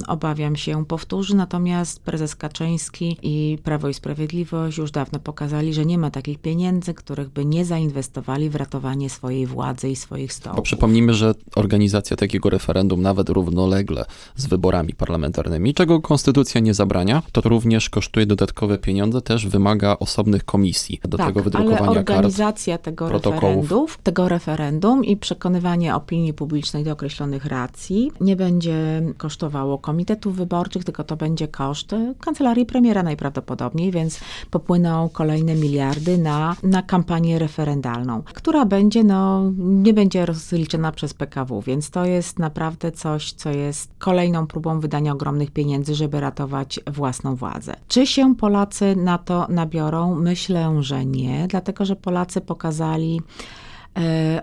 [0.00, 5.86] y, obawiam się, powtórzy natomiast prezes Kaczyński i Prawo i Sprawiedliwość już dawno pokazali, że
[5.86, 10.56] nie ma takich pieniędzy, których by nie zainwestowali w ratowanie swojej władzy i swoich stołów.
[10.56, 14.04] Bo przypomnijmy, że organizacja takiego referendum nawet równolegle
[14.36, 20.44] z wyborami parlamentarnymi, czego konstytucja nie zabrania, to również kosztuje dodatkowe pieniądze, też wymaga osobnych
[20.44, 26.34] komisji do tak, tego wydrukowania ale organizacja kart, tego referendum, tego referendum i przekonywanie opinii
[26.34, 32.66] publicznej do określonych racji nie będzie kosztowało komitetów wyborczych, tylko to to będzie koszt kancelarii
[32.66, 34.20] premiera najprawdopodobniej, więc
[34.50, 41.60] popłyną kolejne miliardy na, na kampanię referendalną, która będzie, no, nie będzie rozliczona przez PKW,
[41.62, 47.36] więc to jest naprawdę coś, co jest kolejną próbą wydania ogromnych pieniędzy, żeby ratować własną
[47.36, 47.74] władzę.
[47.88, 50.14] Czy się Polacy na to nabiorą?
[50.14, 53.20] Myślę, że nie, dlatego że Polacy pokazali,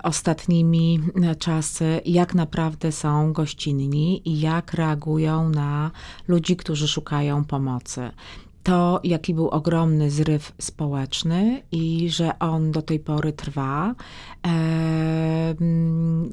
[0.03, 0.99] ostatnimi
[1.39, 5.91] czasy, jak naprawdę są gościnni i jak reagują na
[6.27, 8.11] ludzi, którzy szukają pomocy
[8.69, 13.95] to, jaki był ogromny zryw społeczny i że on do tej pory trwa,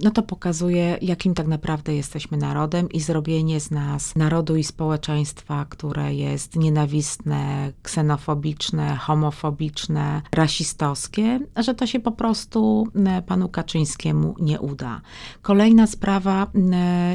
[0.02, 5.66] no to pokazuje, jakim tak naprawdę jesteśmy narodem i zrobienie z nas narodu i społeczeństwa,
[5.68, 12.88] które jest nienawistne, ksenofobiczne, homofobiczne, rasistowskie, że to się po prostu
[13.26, 15.00] panu Kaczyńskiemu nie uda.
[15.42, 16.46] Kolejna sprawa,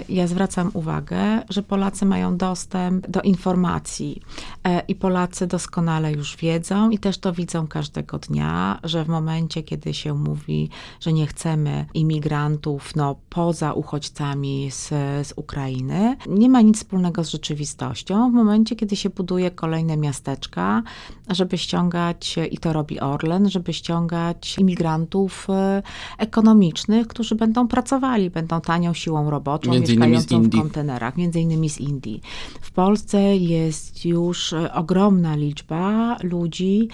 [0.10, 4.22] ja zwracam uwagę, że Polacy mają dostęp do informacji
[4.64, 5.11] e, i Polacy
[5.48, 10.70] doskonale już wiedzą i też to widzą każdego dnia, że w momencie, kiedy się mówi,
[11.00, 14.88] że nie chcemy imigrantów no, poza uchodźcami z,
[15.28, 18.32] z Ukrainy, nie ma nic wspólnego z rzeczywistością.
[18.32, 20.84] W momencie, kiedy się buduje kolejne miasteczka,
[21.30, 25.84] żeby ściągać, i to robi Orlen, żeby ściągać imigrantów e,
[26.18, 31.78] ekonomicznych, którzy będą pracowali, będą tanią siłą roboczą, między mieszkającą w kontenerach, między innymi z
[31.78, 32.22] Indii.
[32.62, 36.88] W Polsce jest już ogromny ogromna liczba ludzi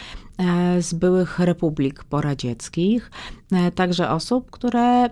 [0.80, 3.12] z byłych republik poradzieckich,
[3.52, 5.10] E, także osób, które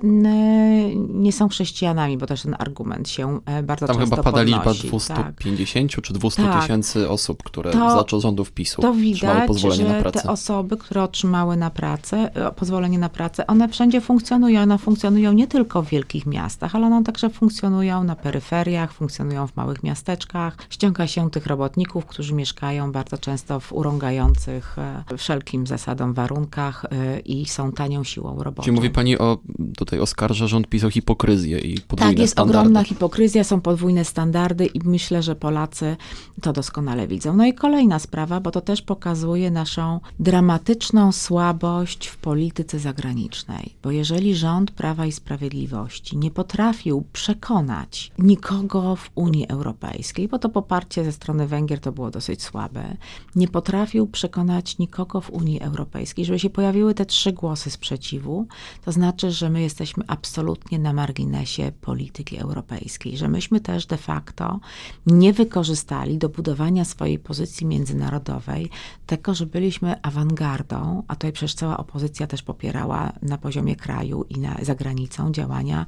[1.10, 4.74] nie są chrześcijanami, bo też ten argument się e, bardzo Tam często chyba pada liczba
[4.74, 6.04] 250 tak.
[6.04, 6.62] czy 200 tak.
[6.62, 10.22] tysięcy osób, które to, za rządów PiSu to widać, pozwolenie że na pracę.
[10.22, 14.62] te osoby, które otrzymały na pracę, e, pozwolenie na pracę, one wszędzie funkcjonują.
[14.62, 19.56] One funkcjonują nie tylko w wielkich miastach, ale one także funkcjonują na peryferiach, funkcjonują w
[19.56, 20.58] małych miasteczkach.
[20.70, 24.76] Ściąga się tych robotników, którzy mieszkają bardzo często w urągających
[25.18, 26.86] wszelkim zasadom warunkach
[27.26, 28.66] i są tanią siłą roboczą.
[28.66, 29.38] Czyli mówi pani o,
[29.78, 32.60] tutaj oskarża rząd PiS o hipokryzję i podwójne Tak, jest standardy.
[32.60, 35.98] ogromna hipokryzja, są podwójne standardy i myślę, że Polacy
[36.42, 37.36] to doskonale widzą.
[37.36, 43.76] No i kolejna sprawa, bo to też pokazuje naszą dramatyczną słabość w polityce zagranicznej.
[43.84, 50.50] Bo jeżeli rząd Prawa i Sprawiedliwości nie potrafił przekonać nikogo w Unii Europejskiej, bo to
[50.50, 52.98] poparcie ze strony Węgier to było dosyć słabe,
[53.36, 58.48] nie potrafił przekonać nikogo w Unii Europejskiej, żeby się pojawiły te trzy głosy sprzeciwu, sprzeciwu,
[58.86, 64.60] to znaczy, że my jesteśmy absolutnie na marginesie polityki europejskiej, że myśmy też de facto
[65.06, 68.70] nie wykorzystali do budowania swojej pozycji międzynarodowej
[69.06, 74.40] tego, że byliśmy awangardą, a tutaj przecież cała opozycja też popierała na poziomie kraju i
[74.40, 75.86] na, za granicą działania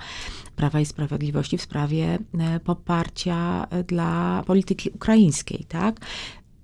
[0.55, 5.99] Prawa i Sprawiedliwości w sprawie e, poparcia e, dla polityki ukraińskiej, tak?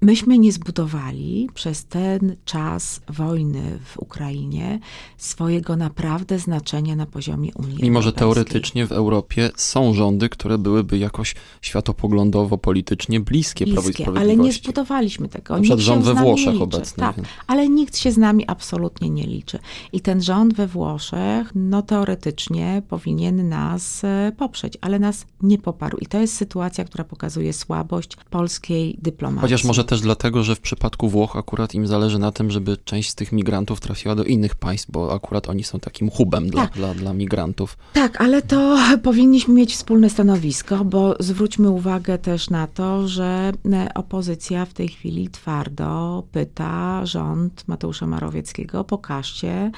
[0.04, 4.80] Myśmy nie zbudowali przez ten czas wojny w Ukrainie
[5.18, 10.98] swojego naprawdę znaczenia na poziomie Unii Mimo, że teoretycznie w Europie są rządy, które byłyby
[10.98, 14.32] jakoś światopoglądowo, politycznie bliskie, bliskie Prawo i Sprawiedliwości.
[14.32, 15.54] ale nie zbudowaliśmy tego.
[15.54, 17.02] Na przykład rząd we Włoszech obecny.
[17.04, 17.16] Tak,
[17.48, 19.60] ale nikt się z nami absolutnie nie liczy.
[19.94, 25.98] I ten rząd we Włoszech, no teoretycznie powinien nas e, poprzeć, ale nas nie poparł.
[25.98, 29.42] I to jest sytuacja, która pokazuje słabość polskiej dyplomacji.
[29.42, 33.10] Chociaż może też dlatego, że w przypadku Włoch akurat im zależy na tym, żeby część
[33.10, 36.73] z tych migrantów trafiła do innych państw, bo akurat oni są takim hubem dla, Tak.
[36.73, 37.77] dla, dla migrantów.
[37.93, 43.93] Tak, ale to powinniśmy mieć wspólne stanowisko, bo zwróćmy uwagę też na to, że e,
[43.93, 49.71] opozycja w tej chwili twardo pyta rząd Mateusza Morawieckiego, pokażcie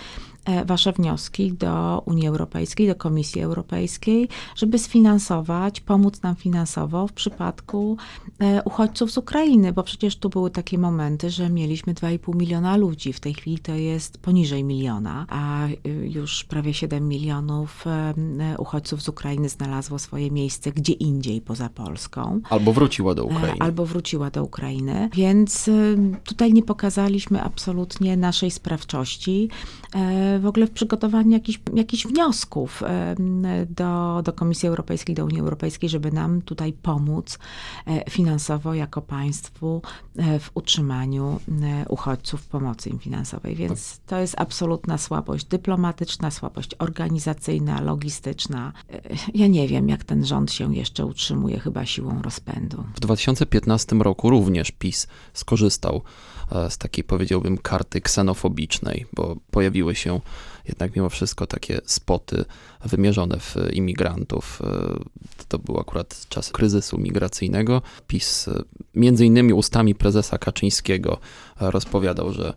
[0.66, 7.98] wasze wnioski do Unii Europejskiej, do Komisji Europejskiej, żeby sfinansować, pomóc nam finansowo w przypadku
[8.40, 13.14] e, uchodźców z Ukrainy, bo przecież tu były takie momenty, że mieliśmy 2,5 miliona ludzi,
[13.14, 15.80] w tej chwili to jest poniżej miliona, a y,
[16.14, 21.70] już prawie 7 milionów e, e, uchodźców z Ukrainy znalazło swoje miejsce gdzie indziej poza
[21.70, 22.42] Polską.
[22.50, 23.58] Albo wróciła do E, Ukrainy.
[23.60, 29.50] Albo wróciła do Ukrainy, więc y, tutaj nie pokazaliśmy absolutnie naszej sprawczości
[29.96, 31.40] e, w ogóle w przygotowaniu
[31.74, 32.84] jakichś, wniosków
[33.70, 37.40] do, do Komisji Europejskiej, do Unii Europejskiej, żeby nam tutaj pomóc
[37.88, 39.82] e, finansowo jako państwu
[40.18, 43.56] e, w utrzymaniu e, uchodźców, pomocy im finansowej.
[43.56, 48.74] Więc to jest absolutna słabość dyplomatyczna, słabość organizacyjna, logistyczna.
[49.34, 52.84] Ja nie wiem, jak ten rząd się jeszcze utrzymuje, chyba siłą rozpędu.
[52.96, 56.02] W 2015 roku również PiS skorzystał
[56.70, 60.22] z takiej, powiedziałbym, karty ksenofobicznej, bo pojawiły się
[60.68, 62.46] jednak mimo wszystko takie spoty
[62.86, 64.62] wymierzone w imigrantów.
[64.64, 67.82] E, To był akurat czas kryzysu migracyjnego.
[68.08, 68.64] PiS e,
[68.96, 71.18] między innymi ustami prezesa Kaczyńskiego
[71.62, 72.54] e, rozpowiadał, że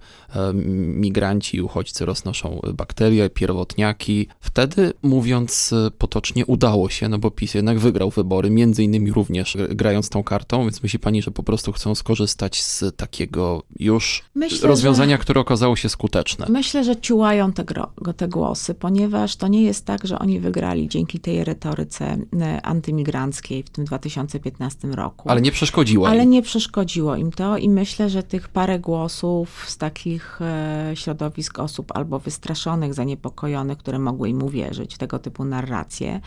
[0.74, 4.28] migranci i uchodźcy roznoszą bakterie, pierwotniaki.
[4.40, 10.08] Wtedy, mówiąc potocznie, udało się, no bo PiS jednak wygrał wybory, między innymi również grając
[10.08, 15.18] tą kartą, więc myśli pani, że po prostu chcą skorzystać z takiego już Myślę, rozwiązania,
[15.18, 16.46] które okazało się skuteczne.
[16.48, 20.88] Myślę, że ciułają te, gro, te głosy, ponieważ to nie jest tak, że oni wygrali
[20.88, 25.31] dzięki tej retoryce e, antymigranckiej w tym 2015 roku.
[25.31, 26.31] Ale nie przeszkodziło Ale im.
[26.31, 31.92] nie przeszkodziło im to i myślę, że tych parę głosów z takich e, środowisk osób
[31.94, 36.20] albo wystraszonych, zaniepokojonych, które mogły im uwierzyć tego typu narracje,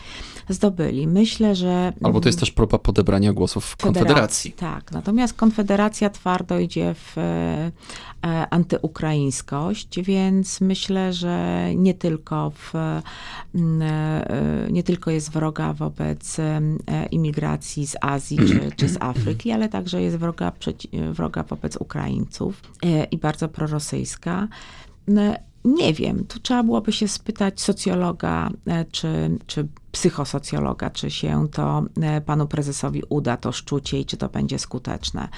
[0.48, 1.06] zdobyli.
[1.06, 1.92] Myślę, że...
[2.02, 4.52] Albo to jest też próba podebrania głosów w Konfederacji.
[4.52, 7.70] Tak, natomiast Konfederacja twardo idzie w e,
[8.50, 12.72] antyukraińskość, więc myślę, że nie tylko, w,
[14.70, 16.60] nie tylko jest wroga wobec e,
[17.10, 20.52] imigracji z Azji czy, czy z Afryki, ale także jest wroga,
[21.12, 24.48] wroga wobec Ukraińców e, i bardzo prorosyjska.
[25.08, 25.22] No,
[25.64, 31.84] Nie wiem, tu trzeba byłoby się spytać socjologa e, czy, czy psychosocjologa, czy się to
[32.02, 35.28] e, panu prezesowi uda, to szczucie i czy to będzie skuteczne.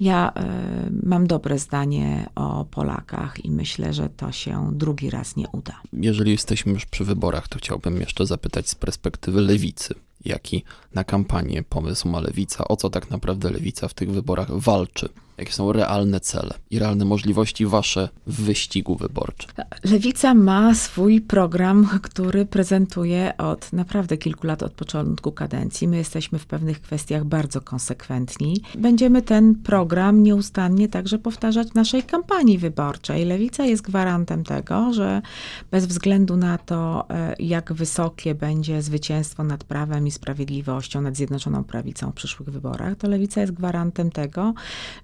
[0.00, 5.48] Ja e, mam dobre zdanie o Polakach i myślę, że to się drugi raz nie
[5.52, 5.80] uda.
[5.92, 9.94] Jeżeli jesteśmy już przy wyborach, to chciałbym jeszcze zapytać z perspektywy lewicy.
[10.24, 12.68] Jaki na kampanię pomysł ma lewica?
[12.68, 15.08] O co tak naprawdę lewica w tych wyborach walczy?
[15.38, 19.50] Jakie są realne cele i realne możliwości wasze w wyścigu wyborczym?
[19.84, 25.88] Lewica ma swój program, który prezentuje od naprawdę kilku lat, od początku kadencji.
[25.88, 28.62] My jesteśmy w pewnych kwestiach bardzo konsekwentni.
[28.78, 33.24] Będziemy ten program nieustannie także powtarzać w naszej kampanii wyborczej.
[33.24, 35.22] Lewica jest gwarantem tego, że
[35.70, 41.64] bez względu na to, e, jak wysokie będzie zwycięstwo nad prawem i sprawiedliwością, nad Zjednoczoną
[41.64, 44.54] Prawicą w przyszłych wyborach, to Lewica jest gwarantem tego,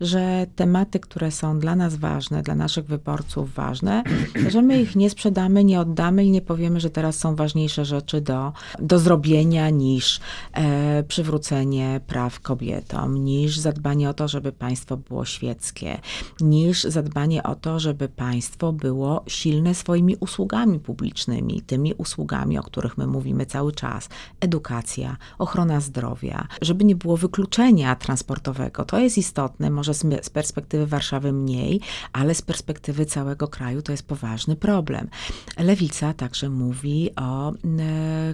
[0.00, 0.23] że
[0.56, 4.02] tematy, które są dla nas ważne, dla naszych wyborców ważne,
[4.52, 8.20] że my ich nie sprzedamy, nie oddamy i nie powiemy, że teraz są ważniejsze rzeczy
[8.20, 10.20] do, do zrobienia niż
[10.52, 16.00] e, przywrócenie praw kobietom, niż zadbanie o to, żeby państwo było świeckie,
[16.40, 22.98] niż zadbanie o to, żeby państwo było silne swoimi usługami publicznymi, tymi usługami, o których
[22.98, 24.08] my mówimy cały czas.
[24.40, 28.84] Edukacja, ochrona zdrowia, żeby nie było wykluczenia transportowego.
[28.84, 31.80] To jest istotne, może z, perspektywy Warszawy mniej,
[32.12, 35.08] ale z perspektywy całego kraju to jest poważny problem.
[35.58, 37.54] Lewica także mówi o e,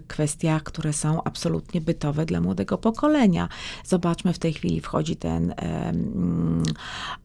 [0.09, 3.49] kwestiach, które są absolutnie bytowe dla młodego pokolenia.
[3.85, 6.63] Zobaczmy, w tej chwili wchodzi ten e, mm,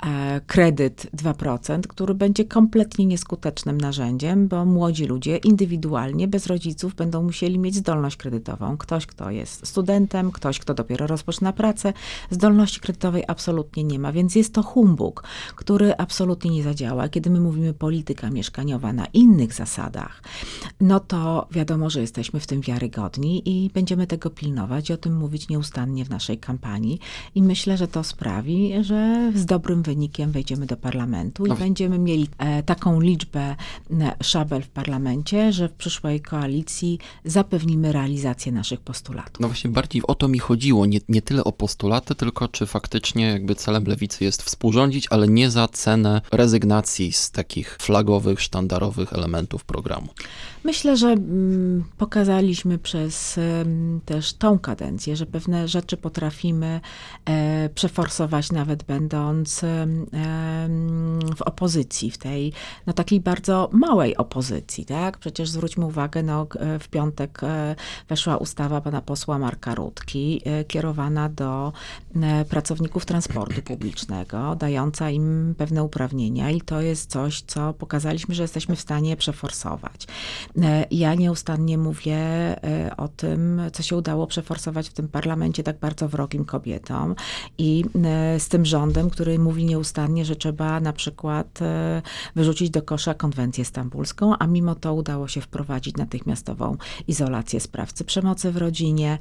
[0.06, 7.24] e, kredyt 2%, który będzie kompletnie nieskutecznym narzędziem, bo młodzi ludzie indywidualnie, bez rodziców, będą
[7.24, 8.78] musieli mieć zdolność kredytową.
[8.78, 11.94] Ktoś, kto jest studentem, ktoś, kto dopiero rozpoczyna pracę,
[12.30, 15.24] zdolności kredytowej absolutnie nie ma, więc jest to humbug,
[15.56, 17.10] który absolutnie nie zadziała.
[17.10, 20.24] Kiedy my mówimy polityka mieszkaniowa na innych zasadach,
[20.82, 25.18] no to wiadomo, że jesteśmy w tym wiarygodni i będziemy tego pilnować i o tym
[25.18, 27.00] mówić nieustannie w naszej kampanii.
[27.36, 31.56] I myślę, że to sprawi, że z dobrym wynikiem wejdziemy do parlamentu i No.
[31.56, 33.56] będziemy mieli e, taką liczbę
[34.24, 39.40] szabel w parlamencie, że w przyszłej koalicji zapewnimy realizację naszych postulatów.
[39.40, 43.26] No właśnie bardziej o to mi chodziło, nie, nie tyle o postulaty, tylko czy faktycznie
[43.28, 49.14] jakby celem lewicy jest jest współrządzić, ale nie za cenę rezygnacji z takich flagowych, sztandarowych
[49.14, 50.08] elementów programu.
[50.66, 53.40] Myślę, że mm, pokazaliśmy przez
[54.06, 56.82] też tą kadencję, że pewne rzeczy potrafimy
[57.26, 59.62] e, przeforsować, nawet będąc
[61.36, 62.54] w opozycji, w tej
[62.88, 64.86] no, takiej bardzo małej opozycji.
[64.86, 65.18] Tak?
[65.18, 66.48] Przecież zwróćmy uwagę, no,
[66.80, 67.76] w piątek e,
[68.10, 71.74] weszła ustawa pana posła Marka Rutki, e, kierowana do
[72.50, 78.76] pracowników transportu publicznego, dająca im pewne uprawnienia, i to jest coś, co pokazaliśmy, że jesteśmy
[78.76, 80.08] w stanie przeforsować.
[80.62, 85.80] E, ja nieustannie mówię e, o tym, co się udało przeforsować w tym parlamencie tak
[85.80, 87.16] bardzo wrogim kobietom
[87.58, 91.60] i e, z tym rządem, który mówi nieustannie, że trzeba na przykład
[92.36, 96.78] wyrzucić do kosza konwencję stambulską, a mimo to udało się wprowadzić natychmiastową
[97.08, 99.18] izolację sprawcy przemocy w rodzinie.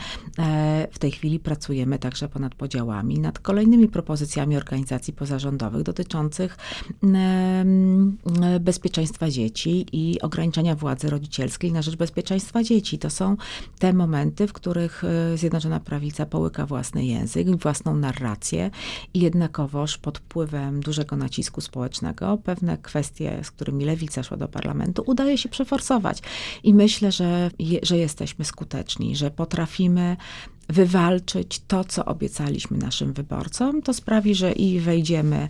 [0.92, 6.56] W tej chwili pracujemy także ponad podziałami nad kolejnymi propozycjami organizacji pozarządowych dotyczących
[8.60, 12.98] bezpieczeństwa dzieci i ograniczenia władzy rodzicielskiej rodzicielskiej na rzecz bezpieczeństwa dzieci.
[12.98, 13.36] To są
[13.78, 18.70] te momenty, w których e, Zjednoczona Prawica połyka własny język, własną narrację
[19.14, 25.02] i jednakowoż pod wpływem dużego nacisku społecznego pewne kwestie, z którymi Lewica szła do parlamentu,
[25.06, 26.22] udaje się przeforsować.
[26.62, 27.50] I myślę, że,
[27.82, 30.16] że jesteśmy skuteczni, że potrafimy
[30.68, 35.48] wywalczyć to, co obiecaliśmy naszym wyborcom, to sprawi, że i wejdziemy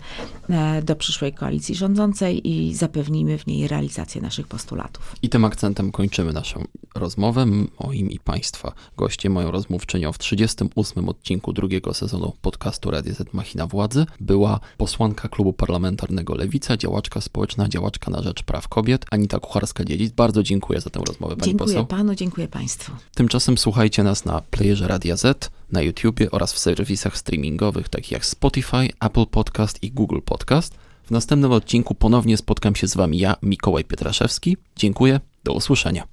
[0.51, 5.17] e, do przyszłej koalicji rządzącej i zapewnimy w niej realizację naszych postulatów.
[5.23, 7.47] I tym akcentem kończymy naszą rozmowę.
[7.85, 13.67] Moim i Państwa gościem, moją rozmówczynią w 38 odcinku drugiego sezonu podcastu Radio Z Machina
[13.67, 20.13] Władzy była posłanka klubu parlamentarnego Lewica, działaczka społeczna, działaczka na rzecz praw kobiet, Anita Kucharska-Dziedzic.
[20.13, 21.75] Bardzo dziękuję za tę rozmowę, Pani dziękuję.
[21.75, 22.93] Dziękuję Panu, dziękuję Państwu.
[23.15, 28.13] Tymczasem słuchajcie nas na playerze Radio Radia Z, na YouTubie oraz w serwisach streamingowych takich
[28.13, 30.75] jak Spotify, Apple Podcast i Google Podcast.
[31.05, 34.57] W następnym odcinku ponownie spotkam się z Wami ja, Mikołaj Pietraszewski.
[34.77, 36.05] Dziękuję, do usłyszenia.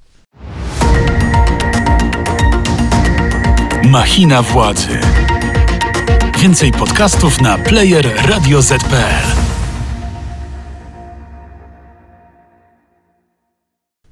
[3.83, 4.99] Machina władzy.
[6.39, 9.40] Więcej podcastów na player radioz.pl